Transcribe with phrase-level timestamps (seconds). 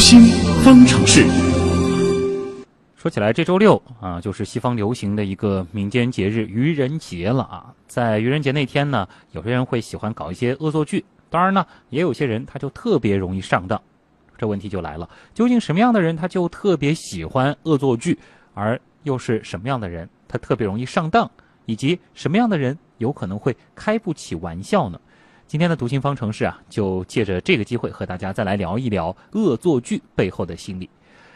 [0.00, 0.22] 心
[0.64, 1.26] 方程式。
[2.96, 7.74] 说起来，这周六啊，就是西方流行的一个民间节日——愚人节了啊。
[7.86, 13.80] 在愚人节那天呢，有些人会喜欢搞一些恶作剧，当然呢，也有些人他就特别容易上当。
[14.38, 18.18] 这问题就来了：究竟什么样的人他就特别喜欢恶作剧，
[18.54, 21.30] 而又是什么样的人他特别容易上当？
[21.66, 24.98] 以及什么样的人有可能会开不起玩笑呢？
[25.50, 30.88] 今天的读心方程式啊，就借着这个机会和大家再来聊一聊恶作剧背后的心理。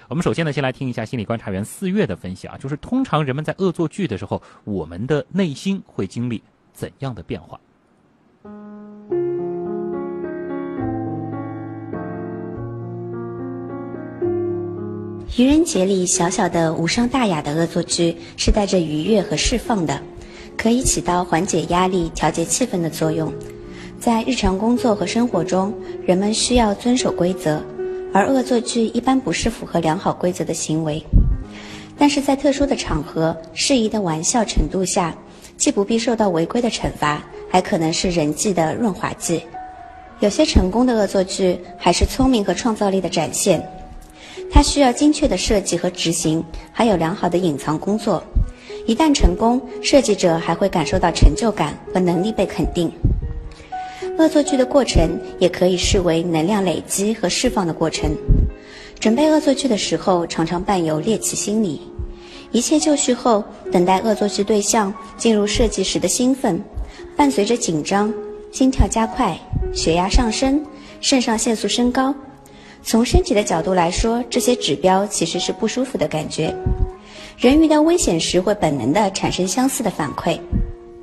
[0.09, 6.41] 我们首先呢，先来听一下心理观察员四月的分析啊，就是通常人们在恶作剧的时候，我们的内心会经历
[6.73, 7.59] 怎样的变化？
[15.37, 20.01] 愚人节里小小的无伤大雅的恶作剧是带着愉悦和释放的，
[20.57, 23.35] 可以起到缓解压力、调节气氛的作用。
[24.05, 25.73] 在日常工作和生活中，
[26.05, 27.59] 人们需要遵守规则，
[28.13, 31.03] 而恶作剧一般不是符合良好规则的行为。
[31.97, 35.17] 但是在特殊的场合、适宜的玩笑程度下，
[35.57, 39.43] 既不必受到违规的惩罚，还可能是人际的润滑剂。
[40.21, 43.67] 有些成功的恶作剧还是聪明和创造力的展现，
[44.53, 48.23] 它需要精确的设计和执行，还有良好的隐藏工作。
[48.87, 52.93] 一旦成功，设计者还会感受到成就感和能力被肯定。
[54.17, 58.17] 恶作剧的过程也可以视为能量累积和释放的过程。
[59.01, 61.81] 准备恶作剧的时候，常常伴有猎奇心理。
[62.53, 63.43] 一切就绪后，
[63.73, 66.63] 等待恶作剧对象进入设计时的兴奋，
[67.17, 68.15] 伴随着紧张、
[68.53, 69.37] 心跳加快、
[69.75, 70.65] 血压上升、
[71.01, 72.15] 肾上腺素升高。
[72.85, 76.55] 从身体的角度来说，这些指标其实是不舒服的感觉。
[77.37, 80.39] 人遇到危险时会本能地产生相似的反馈。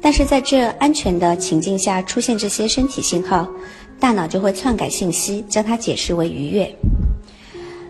[0.02, 3.48] 但是在这安全的情境下出现这些身体信号，
[4.00, 6.76] 大脑就会篡改信息，将它解释为愉悦。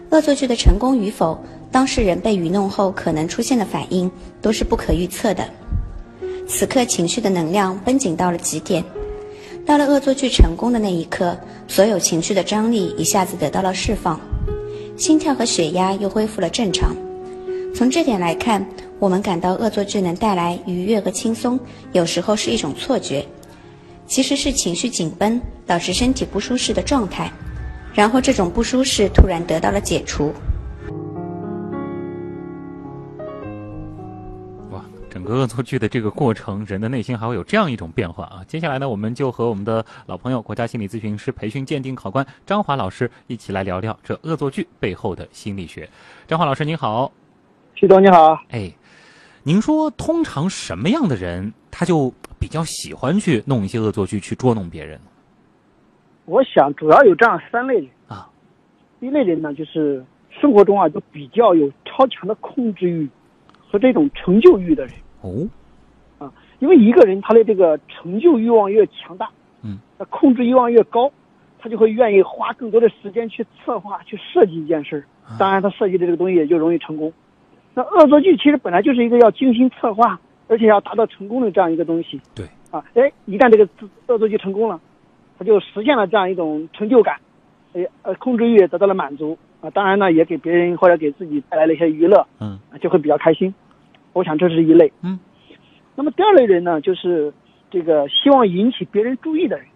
[0.09, 5.50] 恶作剧的成功与否，当事人被愚弄后可能出现的反应都是不可预测的。
[6.45, 8.83] 此刻情绪的能量绷紧到了极点，
[9.66, 14.20] 到了恶作剧成功的那一刻，所有情绪的张力一下子得到了释放，
[14.98, 16.93] 心跳和血压又恢复了正常。
[17.73, 18.65] 从这点来看。
[19.02, 21.59] 我们感到恶作剧能带来愉悦和轻松，
[21.92, 23.26] 有时候是一种错觉，
[24.05, 27.31] 其实是情绪紧绷导致身体不舒适的状态，
[27.95, 30.31] 然后这种不舒适突然得到了解除。
[34.70, 38.45] 哇，整个恶作剧的这个过程，人的内心还会有这样一种变化啊！
[38.48, 45.89] 接下来呢，我们就和我们的老朋友、国家心理咨询师培训鉴定考官张华老师一起来聊聊这恶作剧背后的心理学。
[46.27, 47.11] 张华老师您好，
[47.76, 48.71] 徐总你好，哎。
[49.43, 54.99] 您说，通常什么样的人他就比较喜欢去弄一些恶作剧去捉弄别人？
[56.26, 58.30] 我想主要有这样三类人啊。
[58.99, 63.10] 一类人呢，就是生活中啊就比较有超强的控制欲
[63.67, 64.93] 和这种成就欲的人。
[65.21, 65.49] 哦。
[66.20, 69.27] 啊，因为一个人他的这个成就欲望越强大，
[69.64, 71.11] 嗯，那控制欲望越高，
[71.58, 75.04] 他就会愿意花更多的时间去策划、去设计一件事儿。
[75.39, 77.11] 当然，他设计的这个东西也就容易成功。
[77.73, 82.20] 那恶作剧其实本来就是一个要精心策划，而且要达到成功的这样一个东西。
[82.36, 82.45] 对。
[82.71, 83.67] 啊，哎，一旦这个
[84.08, 84.80] 恶作剧成功了，
[85.37, 87.17] 他就实现了这样一种成就感，
[87.73, 89.70] 哎，呃，控制欲也得到了满足啊。
[89.71, 93.54] 当然呢，也给别人或者给自己带来了一些娱乐，嗯，就会比较开心。
[94.14, 94.89] 我想这是一类。
[95.02, 95.20] 嗯。
[95.95, 97.33] 那么第二类人呢，就是
[97.70, 99.67] 这个希望引起别人注意的人，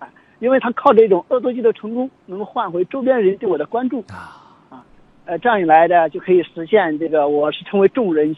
[0.00, 0.08] 啊，
[0.40, 4.41] 因为他靠这种恶作剧的成功，能换回周边人对我的关注啊。
[5.24, 8.36] 呃，这样一来呢就可以实现这个，我是成为众人，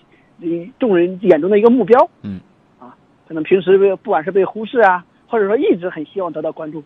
[0.78, 2.08] 众人眼中的一个目标。
[2.22, 2.38] 嗯，
[2.78, 2.94] 啊，
[3.26, 6.82] 可能平时被不管是被忽视啊，或者说一直很希望得到关注，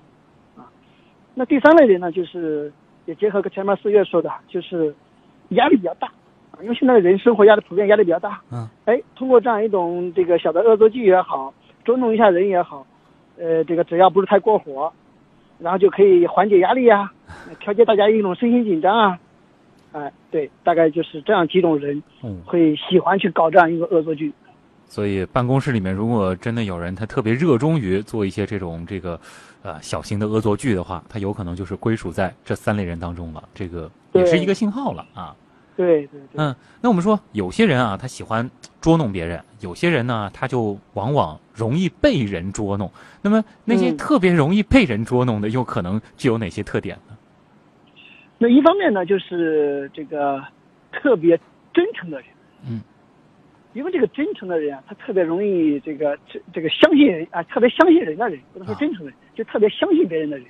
[0.57, 0.71] 啊，
[1.35, 2.73] 那第三类人呢，就是
[3.07, 4.95] 也结合前面四月说的，就是
[5.49, 6.07] 压力比较大，
[6.53, 8.41] 啊，因为现在的人生活压力普遍压力比较大。
[8.53, 11.53] 嗯，哎，通过这样一种这个小的恶作剧也好，
[11.85, 12.87] 捉弄一下人也好，
[13.37, 14.93] 呃，这个只要不是太过火，
[15.59, 17.13] 然后就可以缓解压力啊，
[17.59, 19.19] 调节大家一种身心紧张啊。
[19.93, 24.33] 哎，对，大概就是这样几种人，嗯，会喜欢去搞这样一个恶作剧。
[24.87, 29.21] 所以办公室里面，如果真的有人他特别热衷于做一些这种这个，
[29.63, 33.49] 呃，小型的恶作剧的话，他有可能就是归属在这三类人当中了。
[33.55, 35.37] 这个也是一个信号了啊。
[35.77, 36.37] 对对对。
[36.37, 38.51] 嗯，那我们说有些人啊，他喜欢
[38.81, 42.91] 捉弄别人；有些人呢，他就往往容易被人捉弄。
[43.21, 47.15] 那么那些特别容易被人捉弄的，又可能具有哪些特点呢？
[48.39, 50.43] 那一方面呢，就是这个
[50.93, 51.39] 特别
[51.73, 52.27] 真诚的人，
[52.65, 52.81] 嗯，
[53.73, 60.47] 因为这个真诚的人啊，他特别容易这个这这个相信人啊，特别相信人的人，不能说真诚的人，就特别相信别人的人，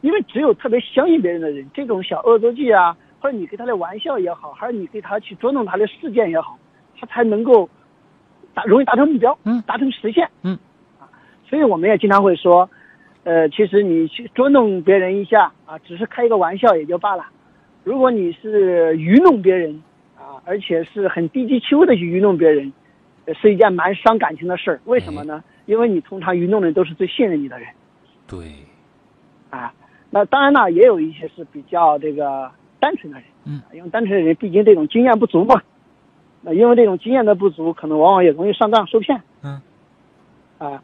[0.00, 6.58] 因为只有特别相信别人的人，这种小恶作剧啊，或者你跟他的玩笑也好，还是你给他去捉弄他的事件也好，
[6.98, 7.68] 他才能够
[8.52, 9.62] 达容易达成目标，嗯。
[9.62, 10.58] 达成实现，嗯，
[10.98, 11.06] 啊，
[11.48, 12.68] 所以我们也经常会说，
[13.28, 17.26] 呃，其实你去捉弄别人一下啊，只是开一个玩笑也就罢了，
[17.84, 19.82] 如果你是愚弄别人
[20.16, 22.72] 啊，而且是很低级趣味的去愚弄别人，
[23.26, 24.80] 呃是一件蛮伤感情的事儿。
[24.86, 25.44] 为什么呢？
[25.66, 27.68] 因为你通常愚弄的人都是最信任你的人。
[28.26, 28.38] 对，
[29.50, 29.74] 啊，
[30.08, 35.60] 那当然呢，也有一些是比较这个单纯的人，嗯，因为单纯的人毕竟这种经验不足嘛，
[36.40, 39.60] 那因为这种经验的不足，可能往往也容易上当受骗，嗯，
[40.56, 40.82] 啊，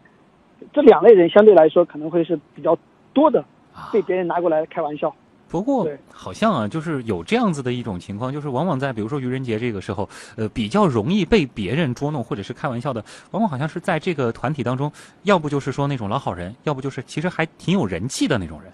[0.72, 2.76] 这两类人相对来说可能会是比较
[3.12, 5.14] 多的啊被别人拿过来开玩笑，
[5.48, 14.90] 不过好像啊，就是有这样子的一种情况，就是往往在比如说愚人节这个时候，呃，比较容易被别人捉弄或者是开玩笑的，往往好像是在这个团体当中，
[15.22, 18.72] 要不就是说那种老好人，要不就是其实还挺有人气的那种人。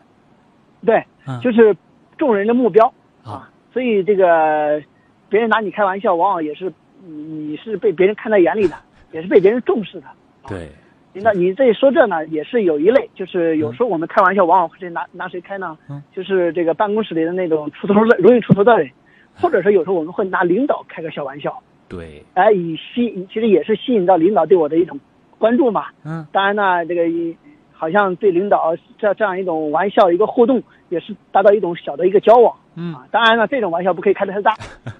[0.86, 1.76] 对，嗯就是
[2.16, 2.86] 众人的目标
[3.22, 4.82] 啊啊，所以这个
[5.28, 6.72] 别人拿你开玩笑，往往也是
[7.04, 8.76] 你你是被别人看在眼里的，
[9.12, 10.06] 也是被别人重视的。
[10.48, 10.70] 对，
[11.12, 15.76] 那你这说这呢，也是有一类，就是有时候我们开玩笑，往往会拿拿谁开呢？
[15.88, 18.88] 嗯，就是这个办公室里的那种出头的容易出头的人，
[19.34, 24.98] 或者说有时候我们会拿领导开个小玩笑，对，哎，以吸其实也是吸引到领导对我的一种
[25.38, 25.86] 关注嘛。
[26.04, 27.36] 嗯，当然呢，这个一
[27.72, 33.06] 好像对领导这这样一种玩笑一个互动，也是达到一种小的一个交往嗯，啊。
[33.10, 34.54] 当然了，这种玩笑不可以开得太大。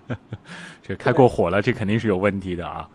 [0.83, 2.89] 这开过火了，这肯定是有问题的啊。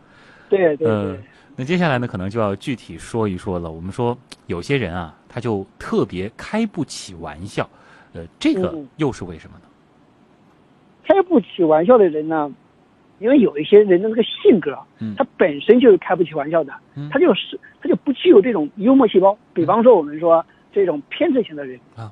[0.50, 1.20] 对对嗯对，
[1.58, 3.72] 那接下来呢，可能就要具体说一说了。
[3.72, 4.18] 我们说
[4.48, 7.70] 有些人啊，他就特别开不起玩笑，
[8.14, 9.64] 呃，这个又是为什么呢？
[11.08, 12.52] 开不起玩笑的人呢，
[13.20, 19.38] 因为有一些人的那个性格，嗯他本身就是开不起玩笑的，嗯他就是他就不具有这种幽默细胞。
[19.54, 22.12] 比方说我们说这种偏执型的人啊，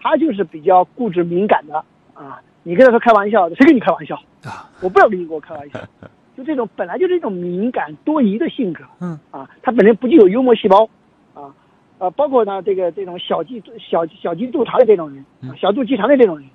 [0.00, 1.84] 他就是比较固执敏感的
[2.14, 2.40] 啊。
[2.62, 4.14] 你跟他说开玩笑，谁跟你开玩笑？
[4.44, 5.78] 啊，我不要跟你跟我开玩笑。
[6.36, 10.88] 就这种本来就是一种敏感多疑的性格嗯啊，他本身不具有幽默细胞
[11.32, 11.54] 啊，
[11.98, 15.24] 呃，包括呢这个这种小鸡小小鸡肚肠的这种人，
[15.56, 16.48] 小肚鸡肠的这种人，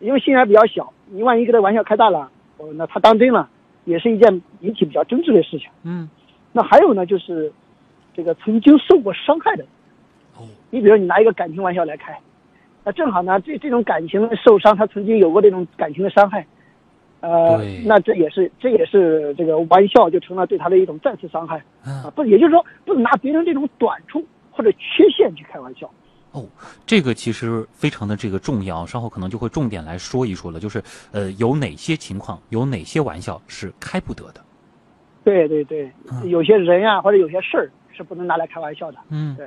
[0.00, 3.48] 因为心眼比较小，你万一给他玩笑开大了，哦，那他当真了，
[3.84, 5.68] 也是一件引起比较争执的事情。
[5.82, 6.08] 嗯，
[6.52, 7.52] 那还有呢，就是
[8.14, 9.64] 这个曾经受过伤害的，
[10.36, 12.18] 哦，你比如你拿一个感情玩笑来开，
[12.84, 16.46] 那正好呢，这这种感情受伤，他曾经有过这种感情的伤害，
[17.22, 25.90] 呃，那这也是这也是这个玩笑就成了对他的一种再次伤害啊，啊，不，也就是说不能拿别人这种短处或者缺陷去开玩笑。
[26.32, 26.44] 哦，
[26.84, 30.82] 这个其实非常的这个重要，稍后可能就会重点来说一说了，就是
[31.12, 34.40] 呃，有哪些情况，有哪些玩笑是开不得的。
[35.22, 38.98] 对对对，嗯有些人呀、或者有些事儿是不能拿来开玩笑的。
[39.10, 39.46] 嗯对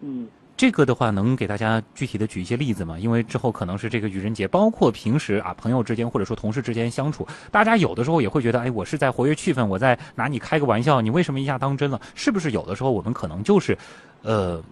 [0.00, 0.28] 嗯，
[0.60, 2.98] 这个的话，能给大家具体的举一些例子吗？
[2.98, 11.98] 因为之后可能是这个愚人节，包括平时啊朋友之间或者说同事之间相处，大家有的时候也会觉得，哎，我是在活跃气氛，我在拿你开个玩笑，你为什么一下当真了？
[12.14, 13.74] 是不是有的时候我们可能就是，
[14.20, 14.62] 呃，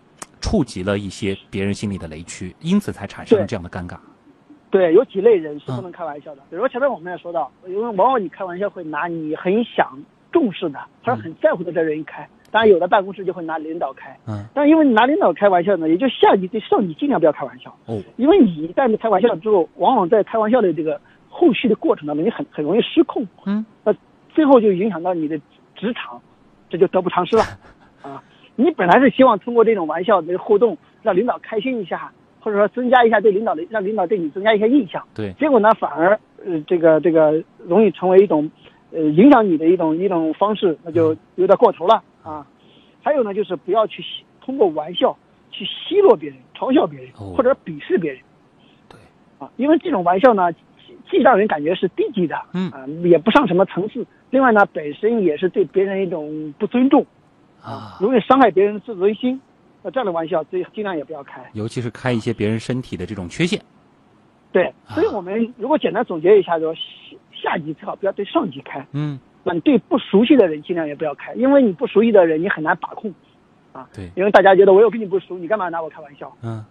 [0.43, 3.97] 触及了一些别人心里的雷区，因此才产生了这样的尴尬？
[4.71, 6.43] 对，有几类人是嗯不能开玩笑的。
[6.51, 9.99] 比如说前面我们也说到，因为往往你开玩笑会拿你很想
[10.31, 14.17] 重视的或者很在乎的这人一开，当然有的办公室就会拿领导开。
[14.27, 23.95] 嗯，但因为你拿领导开玩笑呢，也就下级对上级尽量不要开玩笑，哦，因为你一旦开玩笑之后，往往在开玩笑的这个后续的过程当中，你很很容易失控，嗯，那
[24.31, 25.39] 最后就影响到你的
[25.77, 26.21] 职场，
[26.71, 27.43] 这就得不偿失了，
[28.03, 28.23] 啊，
[28.57, 38.51] 你本来是希望通过这种玩笑的互动，让领导开心一下，或者说增加一下对领导的，让领导对你增加一些印象，对，结果呢，反而呃这个这个容易成为一种
[38.91, 42.47] 呃影响你的一种一种方式，那就有点过头了啊。
[43.03, 45.17] 还有呢，就是不要去戏通过玩笑
[45.51, 48.21] 去奚落别人、嘲笑别人哦或者鄙视别人
[48.89, 48.99] 对，
[49.39, 50.59] 啊，因为这种玩笑呢，既
[51.11, 54.07] 既让人感觉是低级的，嗯啊，也不上什么层次。
[54.31, 57.07] 另外呢，本身也是对别人一种不尊重，
[57.63, 59.41] 啊，容易伤害别人的自尊心。
[59.83, 61.41] 那这样的玩笑，最尽量也不要开。
[61.55, 63.59] 尤其是开一些别人身体的这种缺陷。
[64.53, 66.81] 对，啊所以我们如果简单总结一下，说下
[67.33, 68.85] 下级最好不要对上级开。
[68.93, 73.13] 嗯，那你对不熟悉的人尽量也不要开，因为你不熟悉的人你很难把控，
[73.73, 76.33] 啊，对，因为大家觉得我又跟你不熟，你干嘛拿我开玩笑？
[76.43, 76.65] 嗯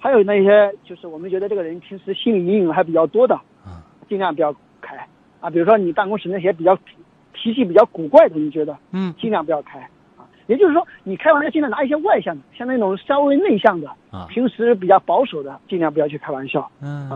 [0.00, 3.34] 还有那些就是我们觉得这个人平时心理阴影还比较多的，
[3.64, 4.96] 啊，尽量不要开
[5.40, 5.50] 啊。
[5.50, 6.94] 比如说你办公室那些比较脾
[7.32, 9.80] 脾气比较古怪的，你觉得嗯尽量不要开
[10.16, 10.22] 啊。
[10.46, 16.70] 也就是说，你开玩笑尽量拿一些外向的，像那种稍微内向的，啊，平时比较保守的，尽量不要去开玩笑。
[16.80, 17.10] 嗯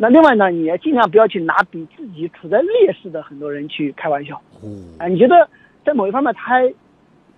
[0.00, 4.40] 那另外呢，你也尽量不要去拿比自己处在劣势的很多人去开玩笑。
[4.62, 5.48] 嗯，哎，你觉得
[5.84, 6.72] 在某一方面他还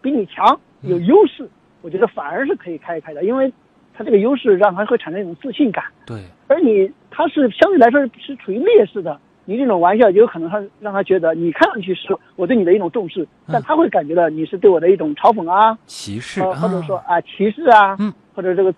[0.02, 1.48] 比你强，有优势，
[1.80, 3.50] 我觉得反而是可以开一开的，因为
[3.94, 5.82] 他这个优势让他会产生一种自信感。
[6.04, 18.74] 对，而你他是相对来说是处于劣势的，你这种玩笑有可能他让他觉得你看上去是我对你的一种重视，但他会感觉到你是对我的一种嘲讽啊，歧视呃，或者啊说啊歧视啊，嗯，或者这个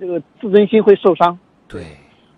[0.00, 1.38] 这个自尊心会受伤。
[1.68, 1.82] 对，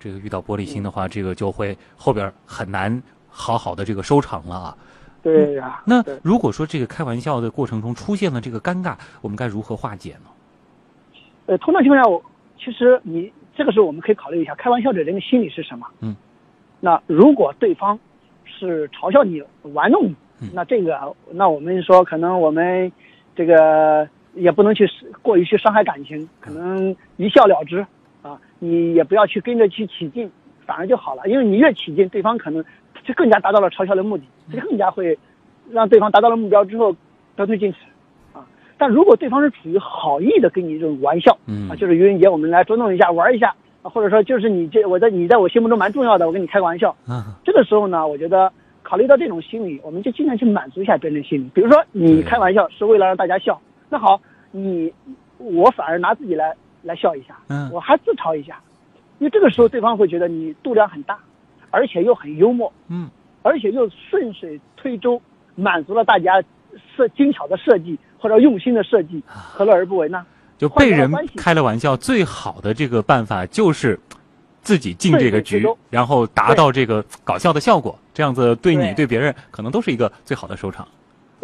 [0.04, 4.76] 这个遇到玻璃心的话，这个就会后边很难好好的这个收场了啊。
[5.22, 10.28] 对呀、那如果说这个开玩笑的过程中出现了这个尴尬，我们该如何化解呢？
[11.46, 12.22] 呃，通常情况下，我
[12.58, 15.86] 其实你这个时候我们可以考虑一下，开玩笑的人的心理是什么？
[16.00, 16.14] 嗯，
[16.80, 17.98] 那如果对方
[18.44, 19.42] 是嘲笑你、
[19.72, 22.92] 玩弄你，嗯那这个，那我们说可能我们
[23.34, 24.86] 这个也不能去
[25.22, 27.86] 过于去伤害感情，可能一笑了之
[28.24, 30.30] 啊，你也不要去跟着去起劲，
[30.64, 32.64] 反而就好了，因为你越起劲，对方可能
[33.04, 35.16] 就更加达到了嘲笑的目的，就更加会
[35.70, 36.96] 让对方达到了目标之后
[37.36, 37.78] 得寸进尺
[38.32, 38.40] 啊。
[38.78, 46.96] 但如果对方是处于好意的跟你这种玩笑，嗯啊，就是愚人节我们来捉弄一下玩一下，啊或者说就是你这我在你在我心目中蛮重要的，我跟你开个玩笑。
[47.06, 48.50] 啊，这个时候呢，我觉得
[48.82, 51.50] 考虑到这种心理，我们就尽量去满足一下别人的心理。
[51.52, 54.18] 比如说你开玩笑是为了让大家笑，那好，
[54.50, 54.90] 你
[55.36, 56.54] 我反而拿自己来
[56.84, 57.68] 来笑一下，嗯。
[57.72, 58.60] 我还自嘲一下，
[59.18, 61.18] 因为这个时候对方会觉得你度量很大，
[61.70, 63.10] 而且又很幽默，嗯，
[63.42, 65.20] 而且又顺水推舟，
[65.56, 66.42] 满足了大家
[66.96, 70.24] 设精巧的设计或者用心的设计，何乐而不为呢？
[70.56, 73.98] 就被人开了玩笑，最好的这个办法就是
[74.62, 78.94] 自己进这个局然后达到这个搞笑的效果，这样子对你对。
[78.94, 80.86] 对别人可能都是一个最好的收场。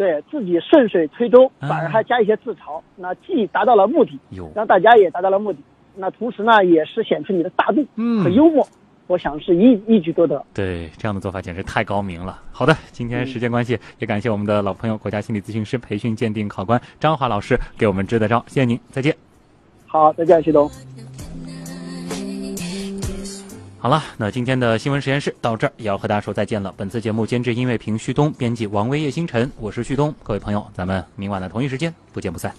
[0.01, 5.59] 对自己顺水推舟，啊反而还加一些自嘲，那既达到了目的，有，让大家也达到了目的，
[5.95, 8.67] 那同时呢，也是显出你的大度嗯和幽默，
[9.05, 10.43] 我想是一一举多得。
[10.55, 12.41] 对，这样的做法简直太高明了。
[12.51, 19.15] 好的，今天时间关系，也感谢我们的老朋友国家心理咨询师培训鉴定考官张华老师给我们支的招，谢谢您，再见。
[19.85, 20.67] 好，再见，徐东。
[23.83, 26.71] 好了，那今天的新闻实验室到这儿也要和大家说再见了。
[26.77, 32.53] 本次节目监制音乐评旭东，编辑王威、叶星辰，我是旭东，各位朋友，咱们明晚的同一时间不见不散。